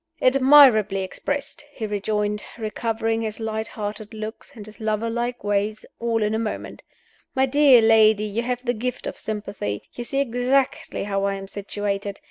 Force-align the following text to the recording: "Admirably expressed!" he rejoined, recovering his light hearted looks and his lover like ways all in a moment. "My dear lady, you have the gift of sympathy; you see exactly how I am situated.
"Admirably 0.19 1.03
expressed!" 1.03 1.63
he 1.71 1.85
rejoined, 1.85 2.43
recovering 2.57 3.21
his 3.21 3.39
light 3.39 3.67
hearted 3.67 4.15
looks 4.15 4.55
and 4.55 4.65
his 4.65 4.79
lover 4.79 5.11
like 5.11 5.43
ways 5.43 5.85
all 5.99 6.23
in 6.23 6.33
a 6.33 6.39
moment. 6.39 6.81
"My 7.35 7.45
dear 7.45 7.83
lady, 7.83 8.23
you 8.25 8.41
have 8.41 8.65
the 8.65 8.73
gift 8.73 9.05
of 9.05 9.19
sympathy; 9.19 9.83
you 9.93 10.03
see 10.03 10.19
exactly 10.19 11.03
how 11.03 11.25
I 11.25 11.35
am 11.35 11.47
situated. 11.47 12.19